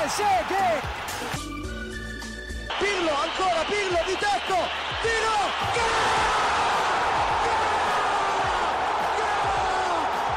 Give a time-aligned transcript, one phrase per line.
[0.00, 0.82] Trezeguet!
[2.78, 4.56] Pirlo, ancora Pirlo di tecco!
[5.02, 5.38] Tiro!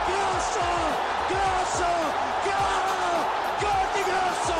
[0.05, 0.65] Grosso!
[1.29, 1.87] Grosso!
[3.61, 4.59] Gol di Grosso!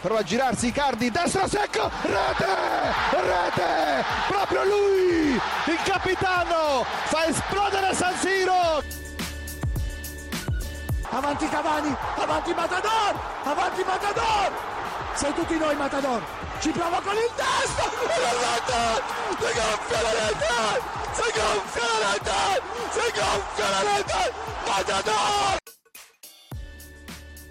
[0.00, 2.46] Prova a girarsi Icardi, destro secco, rete!
[3.10, 4.04] Rete!
[4.28, 8.97] Proprio lui, il capitano, fa esplodere San Siro!
[11.10, 11.46] Avanti
[12.54, 13.14] Matador,
[13.46, 14.52] avanti Matador!
[24.68, 25.58] Matador!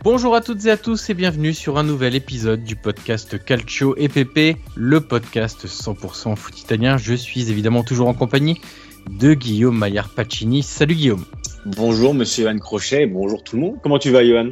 [0.03, 3.95] Bonjour à toutes et à tous et bienvenue sur un nouvel épisode du podcast Calcio
[3.97, 6.97] EPP, le podcast 100% foot italien.
[6.97, 8.61] Je suis évidemment toujours en compagnie
[9.09, 10.61] de Guillaume Maillard Pacini.
[10.61, 11.25] Salut Guillaume.
[11.75, 13.75] Bonjour Monsieur Johan Crochet, bonjour tout le monde.
[13.83, 14.51] Comment tu vas Johan?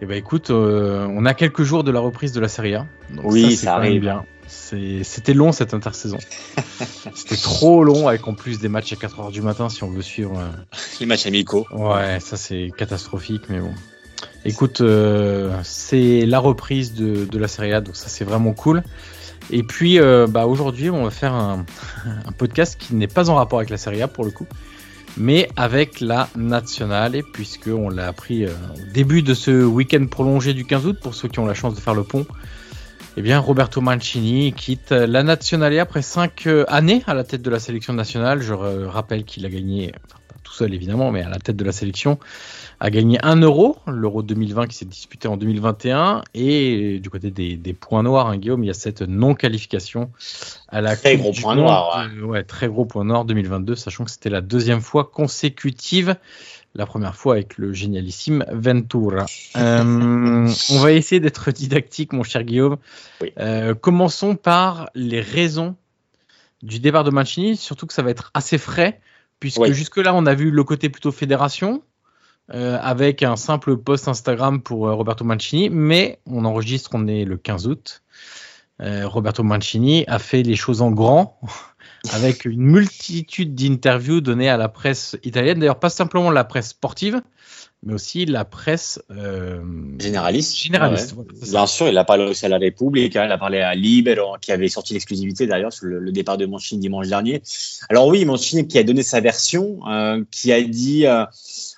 [0.00, 2.86] Eh ben écoute, euh, on a quelques jours de la reprise de la Serie A.
[3.14, 4.00] Donc Oui, ça arrive.
[4.00, 4.24] bien.
[4.48, 6.18] C'était long cette intersaison.
[7.14, 10.02] C'était trop long avec en plus des matchs à 4h du matin si on veut
[10.02, 10.36] suivre.
[10.38, 11.66] euh, Les matchs amicaux.
[11.70, 13.72] Ouais, ça c'est catastrophique, mais bon.
[14.44, 18.82] Écoute, euh, c'est la reprise de, de la Serie A, donc ça c'est vraiment cool.
[19.50, 19.98] Et puis,
[20.28, 21.64] bah, aujourd'hui, on va faire un,
[22.26, 24.46] un podcast qui n'est pas en rapport avec la Serie A pour le coup,
[25.16, 30.06] mais avec la Nationale, et puisque on l'a appris euh, au début de ce week-end
[30.06, 32.26] prolongé du 15 août, pour ceux qui ont la chance de faire le pont,
[33.16, 37.50] eh bien, Roberto Mancini quitte la Nationale après cinq euh, années à la tête de
[37.50, 38.40] la sélection nationale.
[38.40, 39.92] Je rappelle qu'il a gagné,
[40.52, 42.18] tout seul évidemment, mais à la tête de la sélection,
[42.78, 46.22] a gagné un euro, l'euro 2020 qui s'est disputé en 2021.
[46.34, 50.10] Et du côté des, des points noirs, hein, Guillaume, il y a cette non-qualification
[50.68, 53.24] à la Très Coupe gros du point Monde, noir, euh, ouais, très gros point noir
[53.24, 56.16] 2022, sachant que c'était la deuxième fois consécutive.
[56.74, 59.26] La première fois avec le génialissime Ventura.
[59.56, 62.78] Euh, on va essayer d'être didactique, mon cher Guillaume.
[63.20, 63.32] Oui.
[63.38, 65.76] Euh, commençons par les raisons
[66.62, 69.00] du départ de Mancini, surtout que ça va être assez frais,
[69.42, 71.82] puisque jusque-là, on a vu le côté plutôt fédération,
[72.54, 77.24] euh, avec un simple post Instagram pour euh, Roberto Mancini, mais on enregistre, on est
[77.24, 78.04] le 15 août.
[78.80, 81.40] Euh, Roberto Mancini a fait les choses en grand,
[82.12, 87.20] avec une multitude d'interviews données à la presse italienne, d'ailleurs pas simplement la presse sportive,
[87.84, 89.60] mais aussi la presse euh,
[89.98, 90.56] Généraliste.
[90.56, 91.14] généraliste.
[91.16, 91.24] Ouais.
[91.28, 91.50] voilà.
[91.50, 94.36] Bien sûr, il a parlé aussi à la République, hein, il a parlé à Libero,
[94.40, 97.42] qui avait sorti l'exclusivité d'ailleurs sur le, le départ de Mancini dimanche dernier.
[97.88, 101.24] Alors oui, Mancini qui a donné sa version, euh, qui a dit, euh,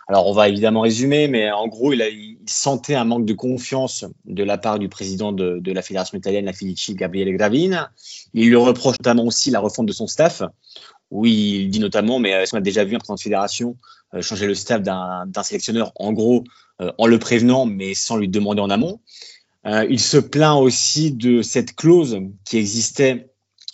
[0.06, 3.32] Alors, on va évidemment résumer, mais en gros, il, a, il sentait un manque de
[3.32, 7.88] confiance de la part du président de, de la fédération italienne, la Felici, Gabriele Gravin.
[8.34, 10.42] Il lui reproche notamment aussi la refonte de son staff.
[11.10, 13.76] Oui, il dit notamment, mais est-ce qu'on a déjà vu un président de fédération
[14.14, 16.44] euh, changer le staff d'un sélectionneur, en gros,
[16.80, 19.00] euh, en le prévenant, mais sans lui demander en amont?
[19.66, 23.30] Euh, Il se plaint aussi de cette clause qui existait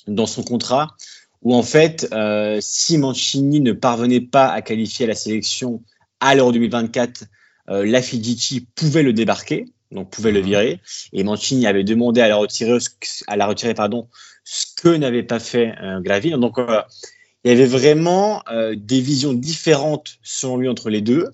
[0.06, 0.96] dans son contrat,
[1.42, 5.82] où en fait, euh, si Mancini ne parvenait pas à qualifier la sélection
[6.20, 7.24] à l'Euro 2024,
[7.70, 10.80] euh, la Fidici pouvait le débarquer, donc pouvait le virer.
[11.12, 12.78] Et Mancini avait demandé à la retirer,
[13.26, 14.08] à la retirer pardon,
[14.44, 16.38] ce que n'avait pas fait euh, Gravin.
[16.38, 16.82] Donc euh,
[17.44, 21.30] il y avait vraiment euh, des visions différentes selon lui entre les deux.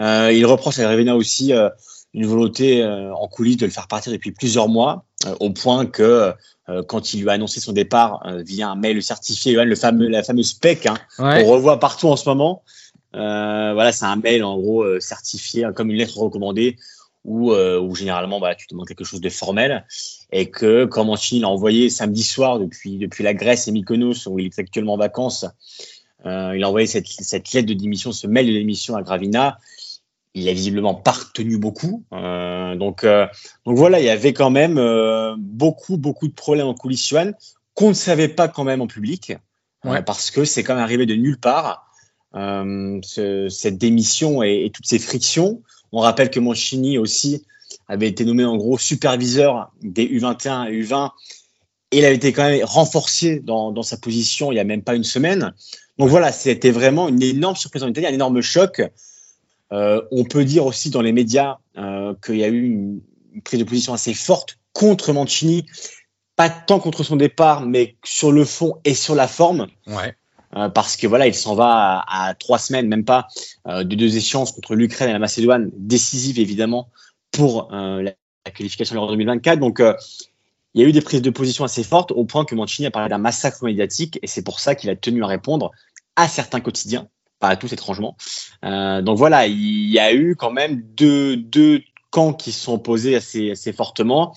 [0.00, 1.68] Euh, il reproche à Gravina aussi euh,
[2.14, 5.04] une volonté euh, en coulisses de le faire partir depuis plusieurs mois,
[5.40, 6.32] au point que
[6.86, 10.48] quand il lui a annoncé son départ via un mail certifié, le fameux, la fameuse
[10.50, 11.42] spec hein, Ouais.
[11.42, 12.62] qu'on revoit partout en ce moment.
[13.12, 16.76] Voilà, c'est un mail en gros certifié comme une lettre recommandée
[17.24, 19.86] où, où généralement voilà, tu demandes quelque chose de formel
[20.36, 24.40] et que comme Mancini l'a envoyé samedi soir depuis, depuis la Grèce et Mykonos où
[24.40, 25.46] il est actuellement en vacances,
[26.26, 29.58] euh, il a envoyé cette, cette lettre de démission, ce mail de démission à Gravina.
[30.34, 32.02] Il a visiblement pas retenu beaucoup.
[32.12, 33.28] Euh, donc, euh,
[33.64, 34.74] donc voilà, il y avait quand même
[35.38, 37.14] beaucoup, beaucoup de problèmes en coulisses,
[37.74, 39.34] qu'on ne savait pas quand même en public,
[39.84, 40.02] Ouais.
[40.02, 41.86] parce que c'est quand même arrivé de nulle part.
[42.34, 45.62] Ce- cette démission et, et toutes ces frictions.
[45.92, 47.44] On rappelle que Mancini aussi
[47.88, 51.10] avait été nommé en gros superviseur des U21 et U20
[51.90, 54.82] et il avait été quand même renforcé dans, dans sa position il y a même
[54.82, 55.54] pas une semaine.
[55.98, 58.82] Donc voilà, c'était vraiment une énorme surprise en Italie, un énorme choc.
[59.72, 63.00] Euh, on peut dire aussi dans les médias euh, qu'il y a eu une,
[63.32, 65.66] une prise de position assez forte contre Mancini,
[66.36, 69.68] pas tant contre son départ, mais sur le fond et sur la forme.
[69.86, 70.14] Ouais.
[70.56, 73.26] Euh, parce que voilà, il s'en va à, à trois semaines, même pas,
[73.66, 76.88] euh, de deux échéances contre l'Ukraine et la Macédoine, décisives évidemment
[77.34, 78.12] pour euh, la,
[78.50, 79.58] qualification de l'Euro 2024.
[79.58, 79.94] Donc, euh,
[80.74, 82.90] il y a eu des prises de position assez fortes au point que Mancini a
[82.90, 85.70] parlé d'un massacre médiatique et c'est pour ça qu'il a tenu à répondre
[86.16, 87.08] à certains quotidiens,
[87.40, 88.16] pas à tous étrangement.
[88.64, 93.16] Euh, donc voilà, il y a eu quand même deux, camps qui se sont opposés
[93.16, 94.36] assez, fortement.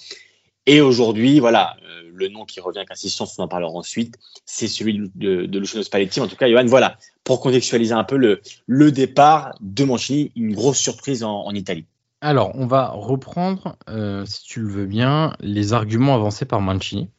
[0.66, 1.78] Et aujourd'hui, voilà,
[2.12, 4.16] le nom qui revient avec insistance, on en parlera ensuite,
[4.46, 6.20] c'est celui de, Luciano Spalletti.
[6.20, 10.80] En tout cas, Johan, voilà, pour contextualiser un peu le, départ de Mancini, une grosse
[10.80, 11.86] surprise en Italie.
[12.22, 17.10] Alors, on va reprendre, euh, si tu le veux bien, les arguments avancés par Mancini.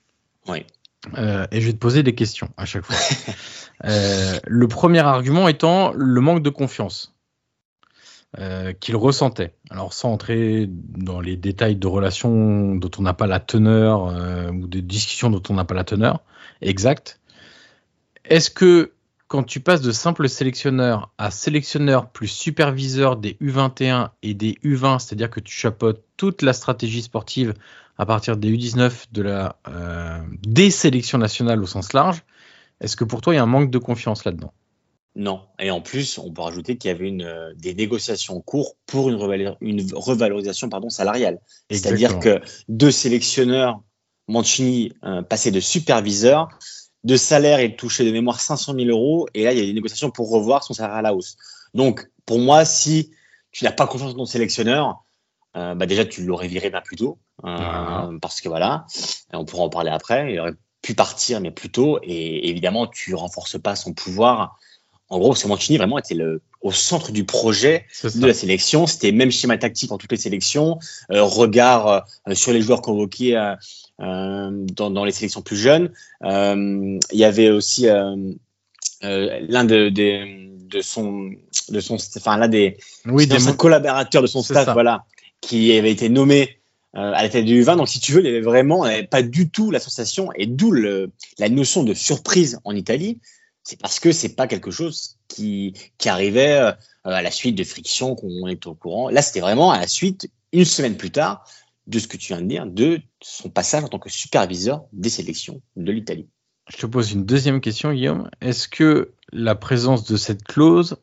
[0.49, 0.65] Oui.
[1.17, 2.97] Euh, et je vais te poser des questions à chaque fois.
[3.85, 7.15] Euh, le premier argument étant le manque de confiance
[8.81, 9.55] qu'il ressentait.
[9.71, 14.13] Alors, sans entrer dans les détails de relations dont on n'a pas la teneur
[14.53, 16.25] ou de discussions dont on n'a pas la teneur
[16.61, 17.21] exacte,
[18.25, 18.91] est-ce que
[19.29, 24.99] quand tu passes de simple sélectionneur à sélectionneur plus superviseur des U21 et des U20,
[24.99, 27.55] c'est-à-dire que tu chapeautes toute la stratégie sportive
[27.99, 32.23] à partir des U19 de la, euh, des sélections nationales au sens large,
[32.81, 34.53] est-ce que pour toi il y a un manque de confiance là-dedans?
[35.15, 35.43] Non.
[35.59, 38.77] Et en plus, on peut rajouter qu'il y avait une, euh, des négociations en cours
[38.87, 41.41] pour une, revalor- une revalorisation pardon, salariale.
[41.71, 43.83] C'est-à-dire que deux sélectionneurs,
[44.29, 46.49] Mancini euh, passait de superviseur,
[47.05, 49.73] de salaire, il touchait de mémoire 500 000 euros, et là, il y a des
[49.73, 51.37] négociations pour revoir son salaire à la hausse.
[51.75, 53.11] Donc, pour moi, si
[53.53, 55.05] tu n'as pas confiance dans ton sélectionneur,
[55.57, 58.11] euh, bah déjà, tu l'aurais viré bien plus tôt, euh, Ah.
[58.21, 58.87] parce que voilà,
[59.33, 63.15] on pourra en parler après, il aurait pu partir, mais plus tôt, et évidemment, tu
[63.15, 64.59] renforces pas son pouvoir.
[65.09, 68.87] En gros, que Mancini vraiment était le, au centre du projet C'est de la sélection.
[68.87, 70.79] C'était même schéma tactique pour toutes les sélections,
[71.11, 73.37] euh, regard euh, sur les joueurs convoqués
[73.99, 75.91] dans, dans les sélections plus jeunes.
[76.25, 78.15] Euh, il y avait aussi euh,
[79.05, 81.31] euh, l'un de, de son,
[81.69, 82.77] de son, enfin l'un des,
[83.07, 84.73] Oui, des collaborateurs de son staff, ça.
[84.73, 85.05] voilà,
[85.41, 86.59] qui avait été nommé
[86.97, 87.77] euh, à la tête du U20.
[87.77, 90.73] Donc, si tu veux, il y avait vraiment, pas du tout la sensation et d'où
[90.73, 93.21] la notion de surprise en Italie.
[93.63, 96.73] C'est parce que c'est pas quelque chose qui, qui arrivait euh,
[97.05, 99.11] à la suite de frictions qu'on est au courant.
[99.11, 101.45] Là, c'était vraiment à la suite, une semaine plus tard,
[101.89, 105.09] de ce que tu viens de dire, de son passage en tant que superviseur des
[105.09, 106.29] sélections de l'Italie.
[106.69, 108.31] Je te pose une deuxième question, Guillaume.
[108.43, 110.99] Est-ce que la présence de cette clause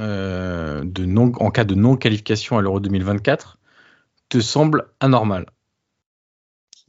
[0.00, 3.58] euh, de non, en cas de non-qualification à l'Euro 2024
[4.28, 5.46] te semble anormale?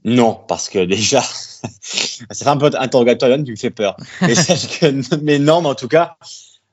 [0.03, 1.22] Non, parce que déjà,
[1.82, 3.96] ça fait un peu interrogatoire, tu me fais peur.
[4.22, 6.17] Mais que, mais non, mais en tout cas,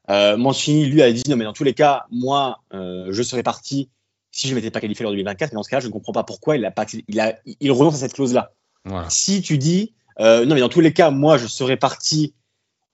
[0.09, 3.43] euh, Mancini, lui, a dit, non, mais dans tous les cas, moi, euh, je serais
[3.43, 3.91] parti
[4.31, 5.93] si je ne m'étais pas qualifié lors de 2024, mais dans ce cas-là, je ne
[5.93, 8.53] comprends pas pourquoi il a pas, il a, il renonce à cette clause-là.
[8.85, 9.11] Voilà.
[9.11, 12.35] Si tu dis, euh, non, mais dans tous les cas, moi, je serais parti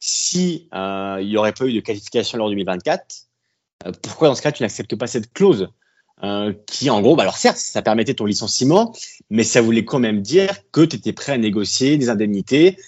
[0.00, 3.04] si euh, il n'y aurait pas eu de qualification lors de 2024,
[4.02, 5.68] pourquoi dans ce cas tu n'acceptes pas cette clause
[6.66, 8.94] qui en gros, bah alors certes, ça permettait ton licenciement,
[9.28, 12.78] mais ça voulait quand même dire que tu étais prêt à négocier des indemnités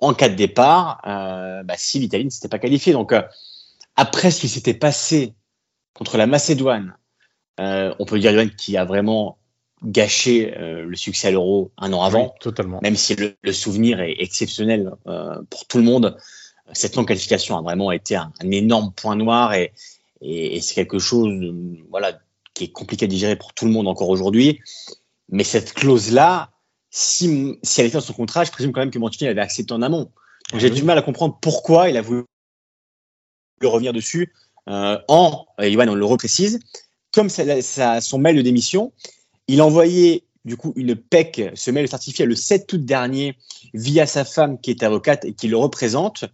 [0.00, 2.92] en cas de départ bah, si l'Italie ne s'était pas qualifiée.
[2.92, 3.14] Donc
[3.96, 5.34] après ce qui s'était passé
[5.94, 6.94] contre la Macédoine,
[7.58, 9.38] on peut dire qui a vraiment
[9.84, 12.34] gâché euh, le succès à l'Euro un an avant.
[12.40, 12.80] totalement.
[12.82, 16.16] Même si le, souvenir est exceptionnel euh, pour tout le monde,
[16.72, 19.72] cette non-qualification a vraiment été un, énorme point noir et,
[20.22, 21.54] et, c'est quelque chose
[21.90, 22.18] voilà,
[22.54, 24.60] qui est compliqué à digérer pour tout le monde encore aujourd'hui.
[25.28, 26.50] Mais cette clause-là,
[26.90, 29.74] si, si elle était dans son contrat, je présume quand même que Mancini avait accepté
[29.74, 30.10] en amont.
[30.54, 32.24] J'ai du mal à comprendre pourquoi il a voulu
[33.62, 34.32] revenir dessus
[34.68, 36.60] euh, en, et on le reprécise,
[37.14, 38.92] comme son mail de démission,
[39.46, 43.36] il a envoyé du coup une PEC, ce mail certifié le 7 août dernier
[43.72, 46.24] via sa femme qui est avocate et qui le représente.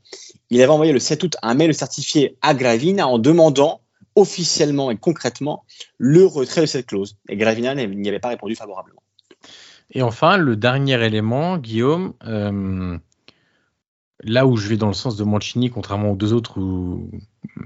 [0.50, 3.82] Il avait envoyé le 7 août un mail certifié à Gravina en demandant
[4.16, 5.64] officiellement et concrètement
[5.98, 7.16] le retrait de cette clause.
[7.28, 9.02] Et Gravina n'y avait pas répondu favorablement.
[9.92, 12.96] Et enfin, le dernier élément, Guillaume, euh,
[14.22, 17.10] là où je vais dans le sens de Mancini, contrairement aux deux autres, où,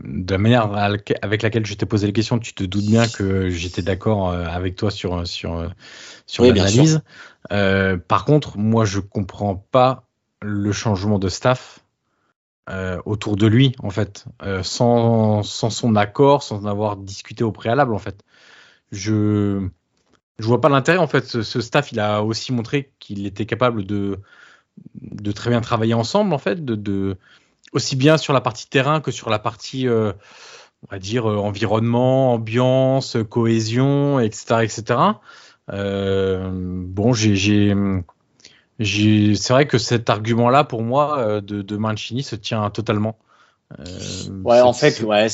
[0.05, 3.49] de la manière avec laquelle je t'ai posé les questions, tu te doutes bien que
[3.51, 5.71] j'étais d'accord euh, avec toi sur, sur,
[6.27, 7.03] sur l'analyse.
[7.53, 10.05] Euh, par contre, moi, je comprends pas
[10.43, 11.81] le changement de staff
[12.71, 14.25] euh, autour de lui, en fait,
[14.63, 18.23] sans, sans, son accord, sans en avoir discuté au préalable, en fait.
[18.93, 19.69] Je
[20.41, 21.43] je vois pas l'intérêt, en fait.
[21.43, 24.19] ce staff, il a aussi montré qu'il était capable de
[25.01, 27.17] de très bien travailler ensemble, en fait, de,
[27.73, 30.13] aussi bien sur la partie terrain que sur la partie, euh,
[30.83, 34.63] on va dire, euh, environnement, ambiance, cohésion, etc.
[34.63, 35.01] etc.
[35.73, 37.75] Euh, bon, j'ai,
[38.81, 43.17] c'est vrai que cet argument-là, pour moi, de, de Mancini se tient totalement.
[44.45, 45.29] ouais, en fait, ouais,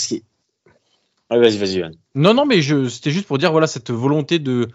[1.31, 1.83] vas-y, vas-y,
[2.15, 4.69] Non, non, mais c'était juste pour dire, voilà, cette volonté de,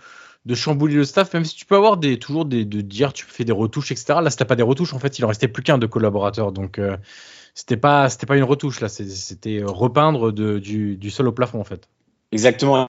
[0.45, 3.25] de chambouler le staff, même si tu peux avoir des, toujours des, de dire tu
[3.25, 4.19] fais des retouches, etc.
[4.21, 6.51] Là, c'était pas des retouches, en fait, il en restait plus qu'un de collaborateurs.
[6.51, 6.97] Donc, euh,
[7.55, 11.63] c'était pas, c'était pas une retouche, là, c'était repeindre du, du, sol au plafond, en
[11.63, 11.89] fait.
[12.31, 12.87] Exactement.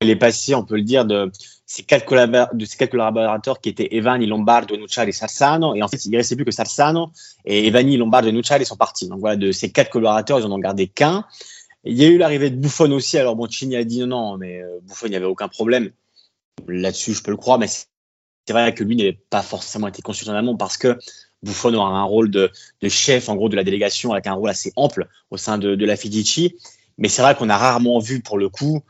[0.00, 1.30] Il est passé, on peut le dire, de
[1.66, 5.74] ces quatre, collaborateurs, qui étaient Evani, Lombardo, Nucciari et Sarsano.
[5.74, 7.12] Et en fait, il ne restait plus que Sarsano.
[7.44, 9.08] Et Evani, Lombardo et Nucciari sont partis.
[9.08, 11.24] Donc voilà, de ces quatre collaborateurs, ils en ont gardé qu'un.
[11.84, 13.18] Il y a eu l'arrivée de Buffon aussi.
[13.18, 15.90] Alors bon, Chini a dit non, non, mais euh, Buffon, il n'y avait aucun problème.
[16.68, 20.30] Là-dessus, je peux le croire, mais c'est vrai que lui n'avait pas forcément été consulté
[20.30, 20.98] en amont parce que
[21.42, 22.50] Buffon aura un rôle de,
[22.88, 25.96] chef, en gros, de la délégation avec un rôle assez ample au sein de, la
[25.96, 26.54] Fidici.
[26.98, 28.82] Mais c'est vrai qu'on a rarement vu, pour le coup,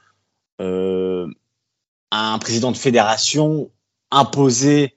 [0.61, 1.27] euh,
[2.11, 3.71] un président de fédération
[4.11, 4.95] imposer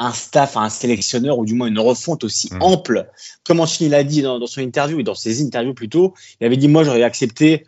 [0.00, 2.62] un staff à un sélectionneur ou du moins une refonte aussi mmh.
[2.62, 3.10] ample.
[3.44, 6.56] Comme Anchini l'a dit dans, dans, son interview et dans ses interviews plutôt, il avait
[6.56, 7.66] dit moi j'aurais accepté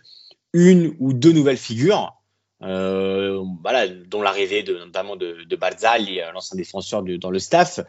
[0.52, 2.20] une ou deux nouvelles figures
[2.62, 7.81] euh, voilà, dont l'arrivée de, notamment de, de Barzali, euh, l'ancien défenseur dans le staff.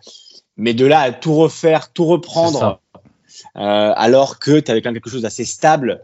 [0.57, 2.79] Mais de là à tout refaire, tout reprendre,
[3.57, 6.03] euh, alors que tu avais quand même quelque chose d'assez stable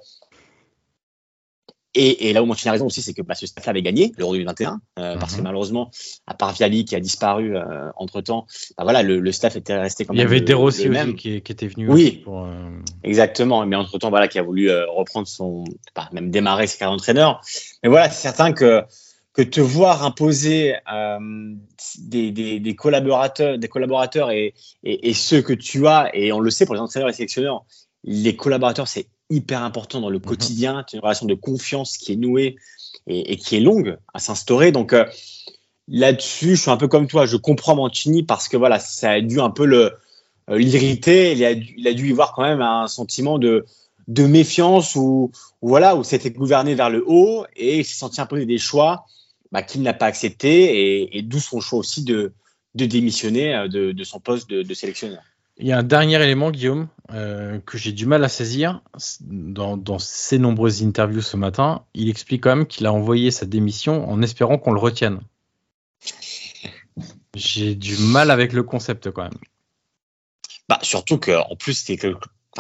[1.98, 4.14] et, et, là où Mancini a raison aussi, c'est que bah, ce staff avait gagné
[4.18, 5.90] l'Euro 2021, euh, parce que malheureusement,
[6.28, 8.46] à part Viali qui a disparu euh, entre temps,
[8.78, 10.20] bah, voilà, le, le, staff était resté quand même.
[10.20, 11.90] Il y avait De Rossi aussi qui, qui, était venu.
[11.90, 12.52] Oui, pour, euh...
[13.04, 13.66] exactement.
[13.66, 15.64] Mais entre temps, voilà, qui a voulu euh, reprendre son,
[16.12, 17.42] même démarrer ses carrières d'entraîneur.
[17.84, 18.84] Mais voilà, c'est certain que
[19.34, 21.20] que te voir imposer euh,
[22.00, 26.40] des, des, des, collaborateurs, des collaborateurs et, et, et, ceux que tu as, et on
[26.40, 27.64] le sait pour les entraîneurs et sélectionneurs,
[28.04, 30.26] les collaborateurs, c'est hyper important dans le mhm.
[30.26, 30.86] quotidien.
[30.88, 32.56] C'est une relation de confiance qui est nouée
[33.08, 34.72] et, qui est longue à s'instaurer.
[34.72, 35.06] Donc euh,
[35.88, 37.26] là-dessus, je suis un peu comme toi.
[37.26, 39.94] Je comprends Mancini parce que voilà, ça a dû un peu le
[40.50, 41.34] euh, l'irriter.
[41.34, 43.66] Il, a dû, il a dû y voir quand même un sentiment de
[44.08, 45.32] de méfiance ou,
[45.62, 49.06] voilà où c'était gouverné vers le haut et il s'est senti imposer des choix
[49.52, 52.34] bah, qu'il n'a pas accepté et, d'où son choix aussi de,
[52.76, 55.22] de démissionner euh, de, de son poste de, de sélectionneur.
[55.60, 58.82] Il y a un dernier élément, Guillaume, euh, que j'ai du mal à saisir.
[59.22, 64.08] Dans, ses nombreuses interviews ce matin, il explique quand même qu'il a envoyé sa démission
[64.10, 65.20] en espérant qu'on le retienne.
[67.34, 69.40] J'ai du mal avec le concept quand même.
[70.70, 72.14] Bah, surtout qu'en plus, quelque,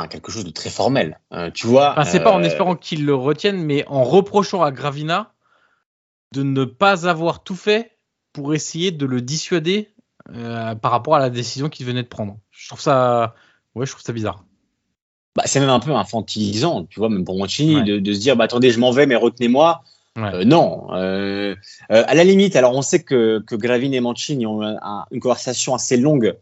[0.09, 1.19] quelque, chose de très formel.
[1.33, 1.91] Euh, tu vois.
[1.91, 5.33] Enfin, c'est pas en euh, espérant qu'il le retienne, mais en reprochant à Gravina
[6.33, 7.97] de ne pas avoir tout fait
[8.33, 9.93] pour essayer de le dissuader
[10.81, 12.37] par rapport à la décision qu'il venait de prendre.
[12.51, 13.35] Je trouve ça,
[13.75, 14.43] ouais, je trouve ça bizarre.
[15.35, 18.45] Bah, c'est même un peu infantilisant, tu vois, même pour Mancini, de, se dire, bah,
[18.45, 19.83] attendez, je m'en vais, mais retenez-moi.
[20.17, 20.87] Euh, non.
[20.93, 21.55] Euh,
[21.91, 24.61] euh, à la limite, alors on sait que, que Gravine et Mancini ont
[25.11, 26.35] une conversation assez longue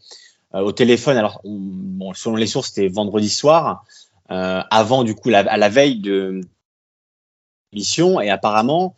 [0.53, 1.17] au téléphone.
[1.17, 3.83] Alors, bon, selon les sources, c'était vendredi soir,
[4.29, 6.39] avant du coup, la, à la veille de,
[7.73, 8.95] démission et apparemment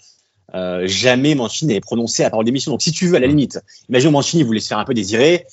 [0.55, 2.71] euh, jamais Mancini n'avait prononcé la parole démission.
[2.71, 5.45] Donc si tu veux, à la limite, imagine Mancini voulait se faire un peu désirer,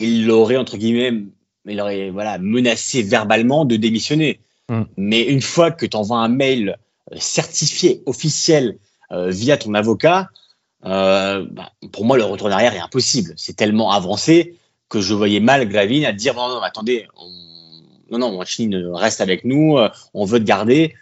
[0.00, 1.24] il l'aurait entre guillemets,
[1.66, 4.40] il aurait voilà menacé verbalement de démissionner.
[4.68, 4.82] Mm.
[4.96, 6.76] Mais une fois que tu envoies un mail
[7.12, 8.78] euh, certifié officiel
[9.12, 10.28] euh, via ton avocat,
[10.84, 13.34] euh, bah, pour moi le retour en arrière est impossible.
[13.36, 14.56] C'est tellement avancé
[14.88, 17.30] que je voyais mal Gravine à dire non non attendez, on...
[18.10, 19.78] non non Mancini reste avec nous,
[20.14, 20.94] on veut te garder.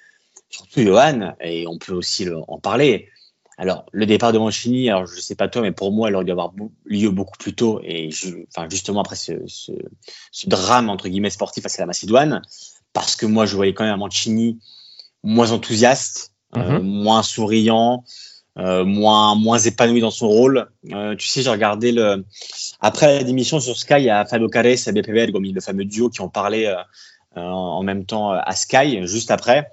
[0.50, 3.08] Surtout Johan et on peut aussi le- en parler.
[3.60, 6.24] Alors, le départ de Mancini, alors je sais pas toi, mais pour moi, il aurait
[6.24, 6.54] dû avoir
[6.86, 7.78] lieu beaucoup plus tôt.
[7.84, 9.72] Et je, enfin, justement, après ce, ce,
[10.32, 12.40] ce drame, entre guillemets, sportif face à la Macédoine,
[12.94, 14.58] parce que moi, je voyais quand même un Mancini
[15.22, 16.86] moins enthousiaste, euh, Mhm.
[16.86, 18.02] moins souriant,
[18.56, 20.70] euh, moins, moins épanoui dans son rôle.
[20.92, 22.24] Euh, tu sais, j'ai regardé le.
[22.80, 26.08] Après la démission sur Sky, il y a Fabio Carres et Bergomi, le fameux duo
[26.08, 26.74] qui ont parlé
[27.36, 29.68] en même temps à Sky, juste après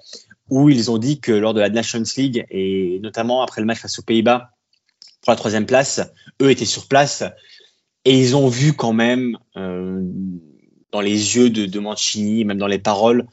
[0.50, 3.78] où ils ont dit que lors de la Nations League et notamment après le match
[3.80, 4.50] face aux Pays-Bas
[5.22, 6.00] pour la troisième place,
[6.42, 7.24] eux étaient sur place
[8.04, 10.00] et ils ont vu quand même euh,
[10.92, 13.26] dans les yeux de, de Mancini, même dans les paroles,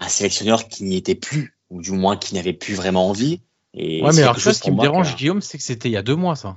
[0.00, 3.40] un sélectionneur qui n'y était plus ou du moins qui n'avait plus vraiment envie.
[3.74, 5.92] Et Ouais, mais alors chose ce qui me dérange, que- Guillaume, c'est que c'était il
[5.92, 6.56] y a deux mois, ça.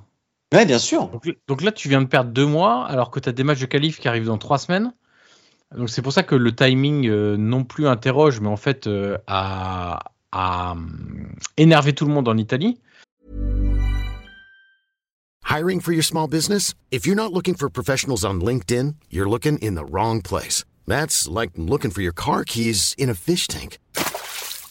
[0.54, 1.08] Ouais, bien sûr.
[1.08, 3.60] Donc, donc là, tu viens de perdre deux mois, alors que tu as des matchs
[3.60, 4.94] de qualif qui arrivent dans trois semaines.
[5.76, 9.18] Donc c'est pour ça que le timing euh, non plus interroge, mais en fait euh,
[9.28, 10.00] a,
[10.32, 12.80] a, hum, énervé tout le monde en Italie.
[15.44, 16.74] Hiring for your small business?
[16.92, 20.66] If you're not looking for professionals on LinkedIn, you're looking in the wrong place.
[20.88, 23.78] That's like looking for your car keys in a fish tank.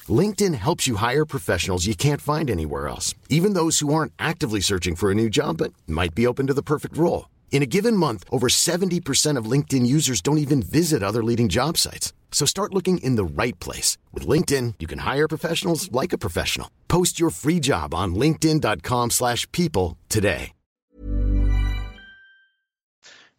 [0.09, 4.61] LinkedIn helps you hire professionals you can't find anywhere else, even those who aren't actively
[4.61, 7.27] searching for a new job but might be open to the perfect role.
[7.55, 11.79] In a given month, over 70% of LinkedIn users don't even visit other leading job
[11.79, 12.13] sites.
[12.33, 13.97] So start looking in the right place.
[14.13, 16.69] With LinkedIn, you can hire professionals like a professional.
[16.89, 20.53] Post your free job on linkedin.com/people slash people today.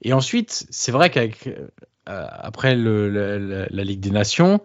[0.01, 4.61] Et ensuite, c'est vrai qu'après euh, la, Ligue des Nations,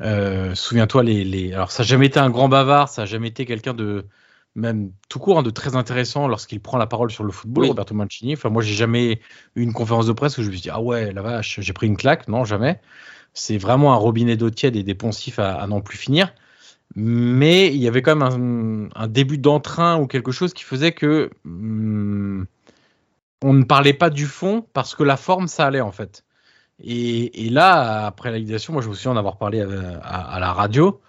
[0.00, 3.44] euh, souviens-toi, les, alors ça n'a jamais été un grand bavard, ça n'a jamais été
[3.46, 4.06] quelqu'un de,
[4.54, 7.68] même tout court, hein, de très intéressant lorsqu'il prend la parole sur le football, Oui.
[7.70, 8.34] Roberto Mancini.
[8.34, 9.20] Enfin, moi, j'ai jamais
[9.56, 11.72] eu une conférence de presse où je me suis dit, ah ouais, la vache, j'ai
[11.72, 12.28] pris une claque.
[12.28, 12.80] Non, jamais.
[13.34, 16.34] C'est vraiment un robinet d'eau tiède et des poncifs à, à n'en plus finir.
[16.94, 20.92] Mais il y avait quand même un, un début d'entrain ou quelque chose qui faisait
[20.92, 22.46] que hum,
[23.42, 26.24] on ne parlait pas du fond parce que la forme, ça allait en fait.
[26.82, 29.66] Et, et là, après la Nations, moi je me souviens d'avoir parlé à,
[30.02, 31.00] à- à la radio.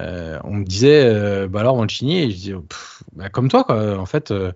[0.00, 3.64] Euh, on me disait, euh, bah alors Mancini, et je disais, Pff, bah, comme toi,
[3.64, 3.98] quoi.
[3.98, 4.52] En fait, euh,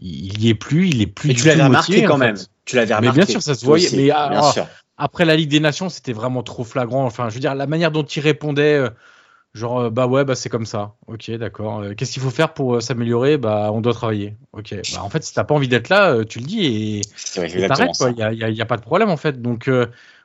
[0.00, 1.28] il y est plus, il est plus.
[1.28, 2.36] Mais tu l'avais remarqué motivé, quand même.
[2.36, 2.46] fait.
[2.64, 3.86] Tu l'avais Mais bien sûr, ça se voyait.
[3.86, 3.96] aussi.
[3.96, 4.66] Mais alors, sûr.
[4.96, 7.04] après la Ligue des Nations, c'était vraiment trop flagrant.
[7.04, 8.88] Enfin, je veux dire, la manière dont il répondait, euh,
[9.52, 10.94] genre, bah ouais, bah c'est comme ça.
[11.06, 11.82] Ok, d'accord.
[11.96, 13.36] Qu'est-ce qu'il faut faire pour s'améliorer?
[13.36, 14.36] Bah, on doit travailler.
[14.52, 14.74] Ok.
[14.94, 17.00] Bah, en fait, si t'as pas envie d'être là, tu le dis et
[17.68, 17.90] t'arrêtes.
[18.00, 19.42] Il n'y a, a- pas de problème, en fait.
[19.42, 19.68] Donc,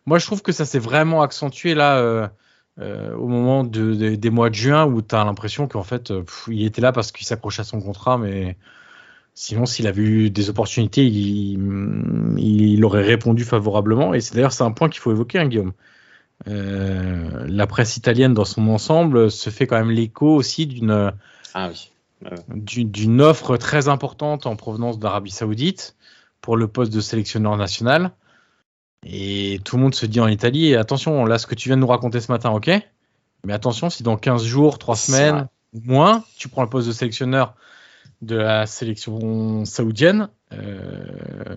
[0.06, 2.32] moi, je trouve que ça s'est vraiment accentué là,
[2.80, 6.12] euh, au moment de, de- des mois de juin, où tu as l'impression qu'en fait,
[6.12, 8.58] euh, pff, il était là parce qu'il s'accrochait à son contrat, mais
[9.34, 11.60] sinon, s'il avait eu des opportunités, il,
[12.38, 14.14] il aurait répondu favorablement.
[14.14, 15.74] Et c'est d'ailleurs, c'est un point qu'il faut évoquer, hein, Guillaume.
[16.48, 21.12] Euh, la presse italienne, dans son ensemble, se fait quand même l'écho aussi d'une
[21.54, 21.92] Ah oui.
[22.50, 25.96] d'une d'une offre très importante en provenance d'Arabie Saoudite
[26.42, 28.12] pour le poste de sélectionneur national.
[29.06, 31.82] Et tout le monde se dit en Italie, attention, là, ce que tu viens de
[31.82, 32.70] nous raconter ce matin, ok?
[33.46, 35.48] Mais attention, si dans 15 jours, 3 C'est semaines,
[35.86, 37.54] moins, tu prends le poste de sélectionneur
[38.22, 41.56] de la sélection saoudienne, euh,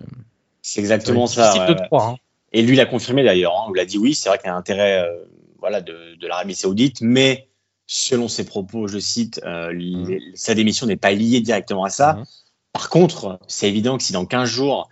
[0.62, 2.08] C'est exactement ça de croire.
[2.10, 2.16] hein.
[2.52, 3.54] Et lui l'a confirmé d'ailleurs.
[3.56, 3.72] Hein.
[3.74, 5.24] Il a dit oui, c'est vrai qu'il y a un intérêt euh,
[5.58, 7.48] voilà, de, de l'Arabie Saoudite, mais
[7.86, 12.14] selon ses propos, je cite, euh, les- sa démission n'est pas liée directement à ça.
[12.14, 12.24] Mhm.
[12.72, 14.88] Par contre, c'est évident que si dans 15 jours,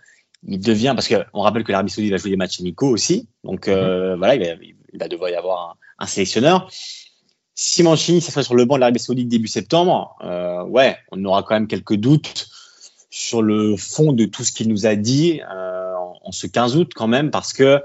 [0.47, 3.67] il devient, parce qu'on rappelle que l'Arabie Saoudite va jouer des matchs amicaux aussi, donc
[3.67, 4.53] euh, voilà, il va,
[4.93, 6.69] il va devoir y avoir un, un sélectionneur.
[7.55, 11.43] Si Mancini s'assoit sur le banc de l'Arabie Saoudite début septembre, euh, ouais, on aura
[11.43, 12.47] quand même quelques doutes
[13.09, 16.77] sur le fond de tout ce qu'il nous a dit euh, en, en ce 15
[16.77, 17.81] août quand même, parce que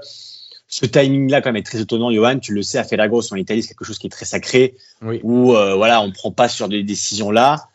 [0.67, 2.39] ce timing-là quand même est très étonnant, Johan.
[2.39, 5.19] Tu le sais, à Felagos en Italie, c'est quelque chose qui est très sacré, Oui.
[5.23, 7.67] où euh, voilà, on ne prend pas sur des décisions-là.